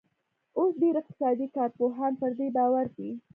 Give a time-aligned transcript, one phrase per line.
[0.57, 3.09] اوس ډېر اقتصادي کارپوهان پر دې باور دي.